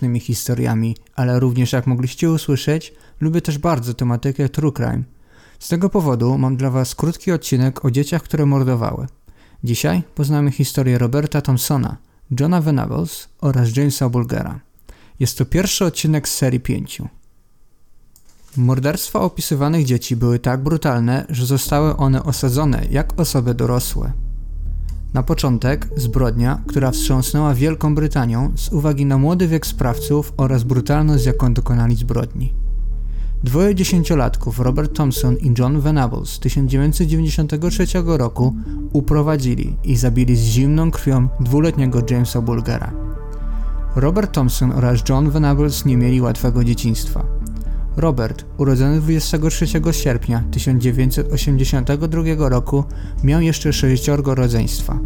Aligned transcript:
smutnymi 0.00 0.20
historiami, 0.20 0.96
ale 1.14 1.40
również 1.40 1.72
jak 1.72 1.86
mogliście 1.86 2.30
usłyszeć, 2.30 2.94
lubię 3.20 3.40
też 3.40 3.58
bardzo 3.58 3.94
tematykę 3.94 4.48
true 4.48 4.72
crime. 4.72 5.02
Z 5.58 5.68
tego 5.68 5.90
powodu 5.90 6.38
mam 6.38 6.56
dla 6.56 6.70
Was 6.70 6.94
krótki 6.94 7.32
odcinek 7.32 7.84
o 7.84 7.90
dzieciach, 7.90 8.22
które 8.22 8.46
mordowały. 8.46 9.06
Dzisiaj 9.64 10.02
poznamy 10.14 10.50
historię 10.50 10.98
Roberta 10.98 11.40
Thompsona, 11.40 11.96
Johna 12.40 12.60
Venables 12.60 13.28
oraz 13.40 13.76
Jamesa 13.76 14.08
Bulgera. 14.08 14.60
Jest 15.18 15.38
to 15.38 15.44
pierwszy 15.44 15.84
odcinek 15.84 16.28
z 16.28 16.36
serii 16.36 16.60
pięciu. 16.60 17.08
Morderstwa 18.56 19.20
opisywanych 19.20 19.84
dzieci 19.84 20.16
były 20.16 20.38
tak 20.38 20.62
brutalne, 20.62 21.26
że 21.28 21.46
zostały 21.46 21.96
one 21.96 22.22
osadzone 22.22 22.86
jak 22.90 23.20
osoby 23.20 23.54
dorosłe. 23.54 24.12
Na 25.14 25.22
początek 25.22 25.88
zbrodnia, 25.96 26.62
która 26.66 26.90
wstrząsnęła 26.90 27.54
Wielką 27.54 27.94
Brytanią 27.94 28.52
z 28.56 28.72
uwagi 28.72 29.06
na 29.06 29.18
młody 29.18 29.48
wiek 29.48 29.66
sprawców 29.66 30.32
oraz 30.36 30.62
brutalność, 30.62 31.26
jaką 31.26 31.54
dokonali 31.54 31.96
zbrodni. 31.96 32.54
Dwoje 33.44 33.74
dziesięciolatków, 33.74 34.60
Robert 34.60 34.96
Thompson 34.96 35.36
i 35.36 35.54
John 35.58 35.80
Venables 35.80 36.28
z 36.28 36.38
1993 36.38 37.86
roku 38.04 38.54
uprowadzili 38.92 39.76
i 39.84 39.96
zabili 39.96 40.36
z 40.36 40.42
zimną 40.42 40.90
krwią 40.90 41.28
dwuletniego 41.40 42.02
Jamesa 42.10 42.40
Bulgera. 42.42 42.92
Robert 43.96 44.32
Thompson 44.32 44.72
oraz 44.72 45.00
John 45.08 45.30
Venables 45.30 45.84
nie 45.84 45.96
mieli 45.96 46.20
łatwego 46.20 46.64
dzieciństwa. 46.64 47.39
Robert, 47.96 48.44
urodzony 48.58 49.00
23 49.00 49.66
sierpnia 49.92 50.44
1982 50.50 52.48
roku, 52.48 52.84
miał 53.24 53.40
jeszcze 53.40 53.72
sześciorgo 53.72 54.34
rodzeństwa. 54.34 54.98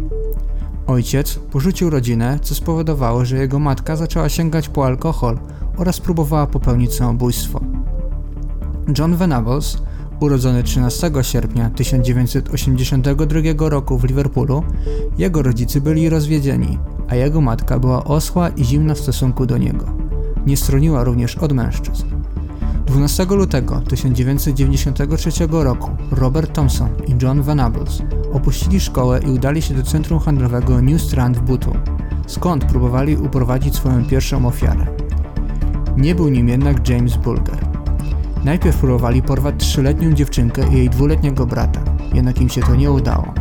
Ojciec 0.87 1.39
porzucił 1.51 1.89
rodzinę, 1.89 2.39
co 2.41 2.55
spowodowało, 2.55 3.25
że 3.25 3.37
jego 3.37 3.59
matka 3.59 3.95
zaczęła 3.95 4.29
sięgać 4.29 4.69
po 4.69 4.85
alkohol 4.85 5.39
oraz 5.77 5.99
próbowała 5.99 6.47
popełnić 6.47 6.93
samobójstwo. 6.93 7.61
John 8.97 9.15
Venables, 9.15 9.77
urodzony 10.19 10.63
13 10.63 11.11
sierpnia 11.21 11.69
1982 11.69 13.69
roku 13.69 13.97
w 13.97 14.03
Liverpoolu, 14.03 14.63
jego 15.17 15.41
rodzice 15.41 15.81
byli 15.81 16.09
rozwiedzieni, 16.09 16.79
a 17.07 17.15
jego 17.15 17.41
matka 17.41 17.79
była 17.79 18.03
osła 18.03 18.49
i 18.49 18.65
zimna 18.65 18.93
w 18.93 18.99
stosunku 18.99 19.45
do 19.45 19.57
niego. 19.57 19.85
Nie 20.45 20.57
stroniła 20.57 21.03
również 21.03 21.37
od 21.37 21.53
mężczyzn. 21.53 22.05
12 22.85 23.25
lutego 23.25 23.81
1993 23.81 25.31
roku 25.49 25.91
Robert 26.11 26.53
Thompson 26.53 26.89
i 27.07 27.15
John 27.21 27.41
Venables 27.41 28.01
opuścili 28.33 28.79
szkołę 28.79 29.19
i 29.19 29.29
udali 29.29 29.61
się 29.61 29.73
do 29.73 29.83
centrum 29.83 30.19
handlowego 30.19 30.81
New 30.81 31.01
Strand 31.01 31.37
w 31.37 31.41
Butu, 31.41 31.75
skąd 32.27 32.65
próbowali 32.65 33.17
uprowadzić 33.17 33.75
swoją 33.75 34.05
pierwszą 34.05 34.47
ofiarę. 34.47 34.85
Nie 35.97 36.15
był 36.15 36.29
nim 36.29 36.49
jednak 36.49 36.89
James 36.89 37.17
Bulger. 37.17 37.67
Najpierw 38.43 38.77
próbowali 38.77 39.21
porwać 39.21 39.55
trzyletnią 39.57 40.13
dziewczynkę 40.13 40.67
i 40.67 40.73
jej 40.73 40.89
dwuletniego 40.89 41.45
brata, 41.45 41.81
jednak 42.13 42.41
im 42.41 42.49
się 42.49 42.61
to 42.61 42.75
nie 42.75 42.91
udało. 42.91 43.33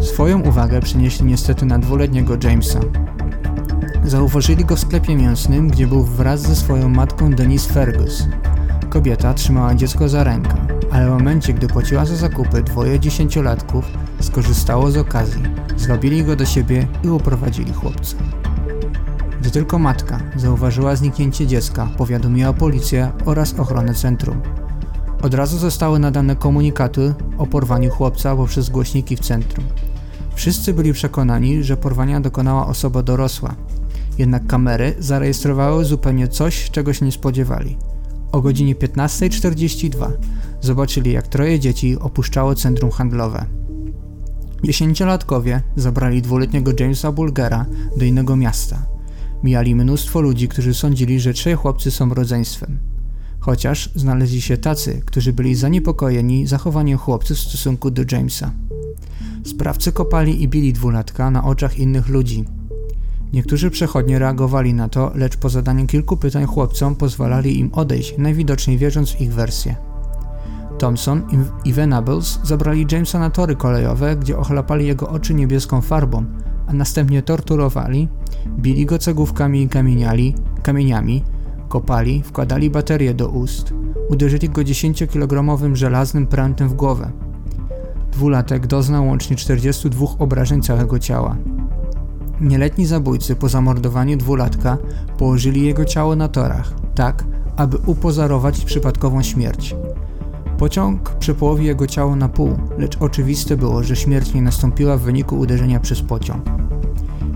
Swoją 0.00 0.40
uwagę 0.40 0.80
przynieśli 0.80 1.26
niestety 1.26 1.66
na 1.66 1.78
dwuletniego 1.78 2.36
Jamesa. 2.42 2.80
Zauważyli 4.04 4.64
go 4.64 4.76
w 4.76 4.80
sklepie 4.80 5.16
mięsnym, 5.16 5.68
gdzie 5.68 5.86
był 5.86 6.04
wraz 6.04 6.40
ze 6.40 6.56
swoją 6.56 6.88
matką 6.88 7.30
Denise 7.30 7.72
Fergus. 7.72 8.28
Kobieta 8.90 9.34
trzymała 9.34 9.74
dziecko 9.74 10.08
za 10.08 10.24
rękę, 10.24 10.54
ale 10.90 11.06
w 11.06 11.10
momencie, 11.10 11.52
gdy 11.52 11.68
płaciła 11.68 12.04
za 12.04 12.16
zakupy, 12.16 12.62
dwoje 12.62 13.00
dziesięciolatków 13.00 13.84
skorzystało 14.20 14.90
z 14.90 14.96
okazji. 14.96 15.42
Zwabili 15.76 16.24
go 16.24 16.36
do 16.36 16.44
siebie 16.46 16.86
i 17.04 17.08
uprowadzili 17.08 17.72
chłopca. 17.72 18.16
Gdy 19.40 19.50
tylko 19.50 19.78
matka 19.78 20.20
zauważyła 20.36 20.96
zniknięcie 20.96 21.46
dziecka, 21.46 21.88
powiadomiła 21.96 22.52
policję 22.52 23.10
oraz 23.24 23.54
ochronę 23.54 23.94
centrum. 23.94 24.40
Od 25.22 25.34
razu 25.34 25.58
zostały 25.58 25.98
nadane 25.98 26.36
komunikaty 26.36 27.14
o 27.38 27.46
porwaniu 27.46 27.90
chłopca 27.90 28.36
poprzez 28.36 28.68
głośniki 28.68 29.16
w 29.16 29.20
centrum. 29.20 29.64
Wszyscy 30.34 30.74
byli 30.74 30.92
przekonani, 30.92 31.64
że 31.64 31.76
porwania 31.76 32.20
dokonała 32.20 32.66
osoba 32.66 33.02
dorosła. 33.02 33.54
Jednak 34.18 34.46
kamery 34.46 34.94
zarejestrowały 34.98 35.84
zupełnie 35.84 36.28
coś, 36.28 36.70
czego 36.70 36.92
się 36.92 37.04
nie 37.04 37.12
spodziewali. 37.12 37.76
O 38.32 38.40
godzinie 38.40 38.74
15.42 38.74 40.10
zobaczyli, 40.60 41.12
jak 41.12 41.28
troje 41.28 41.60
dzieci 41.60 41.98
opuszczało 41.98 42.54
centrum 42.54 42.90
handlowe. 42.90 43.46
Dziesięciolatkowie 44.64 45.62
zabrali 45.76 46.22
dwuletniego 46.22 46.72
Jamesa 46.80 47.12
Bulgera 47.12 47.66
do 47.96 48.04
innego 48.04 48.36
miasta. 48.36 48.86
Mijali 49.42 49.74
mnóstwo 49.74 50.20
ludzi, 50.20 50.48
którzy 50.48 50.74
sądzili, 50.74 51.20
że 51.20 51.32
trzej 51.32 51.54
chłopcy 51.54 51.90
są 51.90 52.14
rodzeństwem. 52.14 52.78
Chociaż 53.40 53.90
znaleźli 53.94 54.40
się 54.40 54.56
tacy, 54.56 55.02
którzy 55.06 55.32
byli 55.32 55.54
zaniepokojeni 55.54 56.46
zachowaniem 56.46 56.98
chłopców 56.98 57.36
w 57.36 57.40
stosunku 57.40 57.90
do 57.90 58.02
Jamesa. 58.12 58.50
Sprawcy 59.44 59.92
kopali 59.92 60.42
i 60.42 60.48
bili 60.48 60.72
dwulatka 60.72 61.30
na 61.30 61.44
oczach 61.44 61.78
innych 61.78 62.08
ludzi. 62.08 62.44
Niektórzy 63.32 63.70
przechodnie 63.70 64.18
reagowali 64.18 64.74
na 64.74 64.88
to, 64.88 65.12
lecz 65.14 65.36
po 65.36 65.48
zadaniu 65.48 65.86
kilku 65.86 66.16
pytań 66.16 66.46
chłopcom 66.46 66.94
pozwalali 66.94 67.58
im 67.58 67.70
odejść, 67.72 68.14
najwidoczniej 68.18 68.78
wierząc 68.78 69.10
w 69.10 69.20
ich 69.20 69.34
wersję. 69.34 69.76
Thompson 70.78 71.22
i 71.64 71.72
Venables 71.72 72.40
zabrali 72.44 72.86
Jamesa 72.92 73.18
na 73.18 73.30
tory 73.30 73.56
kolejowe, 73.56 74.16
gdzie 74.16 74.38
ochlapali 74.38 74.86
jego 74.86 75.08
oczy 75.08 75.34
niebieską 75.34 75.80
farbą, 75.80 76.24
a 76.66 76.72
następnie 76.72 77.22
torturowali, 77.22 78.08
bili 78.58 78.86
go 78.86 78.98
cegłówkami 78.98 79.62
i 79.62 79.68
kamieniali, 79.68 80.34
kamieniami, 80.62 81.24
kopali, 81.68 82.22
wkładali 82.22 82.70
baterie 82.70 83.14
do 83.14 83.28
ust, 83.28 83.74
uderzyli 84.10 84.48
go 84.48 84.62
10-kilogramowym 84.62 85.74
żelaznym 85.74 86.26
prętem 86.26 86.68
w 86.68 86.74
głowę. 86.74 87.10
Dwulatek 88.12 88.66
doznał 88.66 89.06
łącznie 89.06 89.36
42 89.36 90.06
obrażeń 90.18 90.62
całego 90.62 90.98
ciała. 90.98 91.36
Nieletni 92.40 92.86
zabójcy 92.86 93.36
po 93.36 93.48
zamordowaniu 93.48 94.16
dwulatka 94.16 94.78
położyli 95.18 95.66
jego 95.66 95.84
ciało 95.84 96.16
na 96.16 96.28
torach, 96.28 96.72
tak 96.94 97.24
aby 97.56 97.76
upozorować 97.86 98.64
przypadkową 98.64 99.22
śmierć. 99.22 99.76
Pociąg 100.58 101.10
przepołowił 101.10 101.66
jego 101.66 101.86
ciało 101.86 102.16
na 102.16 102.28
pół, 102.28 102.58
lecz 102.78 102.96
oczywiste 103.00 103.56
było, 103.56 103.82
że 103.82 103.96
śmierć 103.96 104.34
nie 104.34 104.42
nastąpiła 104.42 104.96
w 104.96 105.00
wyniku 105.00 105.38
uderzenia 105.38 105.80
przez 105.80 106.02
pociąg. 106.02 106.44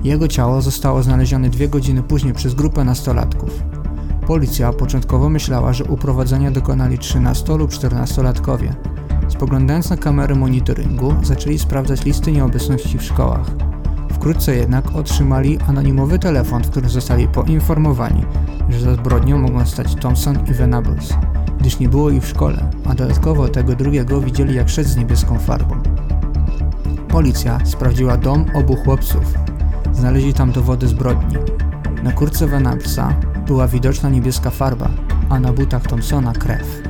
Jego 0.04 0.28
ciało 0.28 0.62
zostało 0.62 1.02
znalezione 1.02 1.50
dwie 1.50 1.68
godziny 1.68 2.02
później 2.02 2.34
przez 2.34 2.54
grupę 2.54 2.84
nastolatków. 2.84 3.62
Policja 4.26 4.72
początkowo 4.72 5.28
myślała, 5.28 5.72
że 5.72 5.84
uprowadzenia 5.84 6.50
dokonali 6.50 6.98
13 6.98 7.56
lub 7.56 7.70
14-latkowie. 7.70 8.72
Spoglądając 9.28 9.90
na 9.90 9.96
kamery 9.96 10.34
monitoringu, 10.34 11.14
zaczęli 11.22 11.58
sprawdzać 11.58 12.04
listy 12.04 12.32
nieobecności 12.32 12.98
w 12.98 13.02
szkołach. 13.02 13.71
Wkrótce 14.22 14.56
jednak 14.56 14.96
otrzymali 14.96 15.58
anonimowy 15.68 16.18
telefon, 16.18 16.64
w 16.64 16.70
którym 16.70 16.90
zostali 16.90 17.28
poinformowani, 17.28 18.24
że 18.68 18.80
za 18.80 18.94
zbrodnią 18.94 19.38
mogą 19.38 19.66
stać 19.66 19.94
Thompson 19.94 20.38
i 20.50 20.52
Venables, 20.52 21.14
gdyż 21.60 21.78
nie 21.78 21.88
było 21.88 22.10
ich 22.10 22.22
w 22.22 22.28
szkole, 22.28 22.70
a 22.84 22.94
dodatkowo 22.94 23.48
tego 23.48 23.74
drugiego 23.74 24.20
widzieli 24.20 24.54
jak 24.54 24.68
szedł 24.68 24.88
z 24.88 24.96
niebieską 24.96 25.38
farbą. 25.38 25.82
Policja 27.08 27.58
sprawdziła 27.64 28.16
dom 28.16 28.44
obu 28.54 28.76
chłopców. 28.76 29.34
Znaleźli 29.92 30.34
tam 30.34 30.52
dowody 30.52 30.88
zbrodni. 30.88 31.36
Na 32.02 32.12
kurce 32.12 32.46
Venablesa 32.46 33.14
była 33.46 33.68
widoczna 33.68 34.08
niebieska 34.08 34.50
farba, 34.50 34.88
a 35.28 35.40
na 35.40 35.52
butach 35.52 35.82
Thompsona 35.82 36.32
krew. 36.32 36.82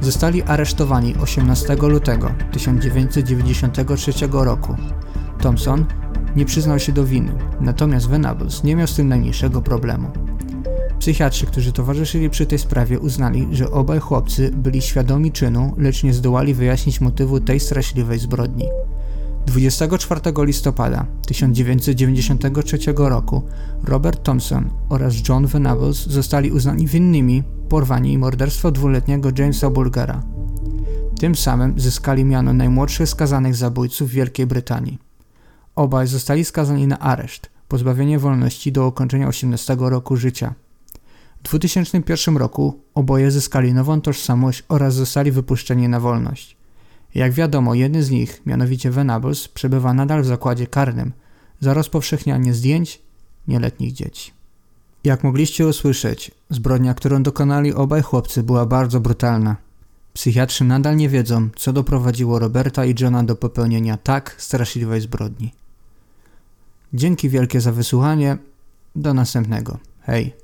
Zostali 0.00 0.42
aresztowani 0.42 1.14
18 1.16 1.76
lutego 1.76 2.30
1993 2.50 4.12
roku. 4.32 4.76
Thompson 5.38 5.84
nie 6.36 6.44
przyznał 6.44 6.78
się 6.78 6.92
do 6.92 7.04
winy, 7.04 7.32
natomiast 7.60 8.08
Venables 8.08 8.64
nie 8.64 8.76
miał 8.76 8.86
z 8.86 8.94
tym 8.94 9.08
najmniejszego 9.08 9.62
problemu. 9.62 10.10
Psychiatrzy, 10.98 11.46
którzy 11.46 11.72
towarzyszyli 11.72 12.30
przy 12.30 12.46
tej 12.46 12.58
sprawie, 12.58 12.98
uznali, 12.98 13.48
że 13.52 13.70
obaj 13.70 13.98
chłopcy 13.98 14.50
byli 14.54 14.82
świadomi 14.82 15.32
czynu, 15.32 15.74
lecz 15.78 16.02
nie 16.02 16.12
zdołali 16.12 16.54
wyjaśnić 16.54 17.00
motywu 17.00 17.40
tej 17.40 17.60
straszliwej 17.60 18.18
zbrodni. 18.18 18.64
24 19.46 20.20
listopada 20.36 21.06
1993 21.26 22.78
roku 22.96 23.42
Robert 23.84 24.22
Thompson 24.22 24.70
oraz 24.88 25.28
John 25.28 25.46
Venables 25.46 26.06
zostali 26.06 26.50
uznani 26.50 26.86
winnymi 26.86 27.42
porwania 27.68 28.10
i 28.10 28.18
morderstwa 28.18 28.70
dwuletniego 28.70 29.28
Jamesa 29.38 29.70
Bulgara. 29.70 30.22
Tym 31.20 31.34
samym 31.34 31.80
zyskali 31.80 32.24
miano 32.24 32.52
najmłodszych 32.52 33.08
skazanych 33.08 33.54
zabójców 33.54 34.10
Wielkiej 34.10 34.46
Brytanii. 34.46 35.11
Obaj 35.76 36.06
zostali 36.06 36.44
skazani 36.44 36.86
na 36.86 36.98
areszt, 36.98 37.50
pozbawienie 37.68 38.18
wolności 38.18 38.72
do 38.72 38.86
ukończenia 38.86 39.28
18 39.28 39.76
roku 39.80 40.16
życia. 40.16 40.54
W 41.38 41.42
2001 41.42 42.36
roku 42.36 42.80
oboje 42.94 43.30
zyskali 43.30 43.74
nową 43.74 44.00
tożsamość 44.00 44.64
oraz 44.68 44.94
zostali 44.94 45.32
wypuszczeni 45.32 45.88
na 45.88 46.00
wolność. 46.00 46.56
Jak 47.14 47.32
wiadomo, 47.32 47.74
jeden 47.74 48.02
z 48.02 48.10
nich, 48.10 48.42
mianowicie 48.46 48.90
Venables, 48.90 49.48
przebywa 49.48 49.94
nadal 49.94 50.22
w 50.22 50.26
zakładzie 50.26 50.66
karnym 50.66 51.12
za 51.60 51.74
rozpowszechnianie 51.74 52.54
zdjęć 52.54 53.02
nieletnich 53.48 53.92
dzieci. 53.92 54.32
Jak 55.04 55.24
mogliście 55.24 55.66
usłyszeć, 55.66 56.30
zbrodnia, 56.50 56.94
którą 56.94 57.22
dokonali 57.22 57.74
obaj 57.74 58.02
chłopcy, 58.02 58.42
była 58.42 58.66
bardzo 58.66 59.00
brutalna. 59.00 59.56
Psychiatrzy 60.12 60.64
nadal 60.64 60.96
nie 60.96 61.08
wiedzą, 61.08 61.48
co 61.56 61.72
doprowadziło 61.72 62.38
Roberta 62.38 62.84
i 62.84 62.94
Johna 63.00 63.24
do 63.24 63.36
popełnienia 63.36 63.96
tak 63.96 64.34
straszliwej 64.38 65.00
zbrodni. 65.00 65.61
Dzięki 66.94 67.28
wielkie 67.28 67.60
za 67.60 67.72
wysłuchanie. 67.72 68.38
Do 68.96 69.14
następnego. 69.14 69.78
Hej. 70.00 70.41